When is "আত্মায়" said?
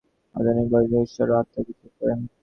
1.41-1.65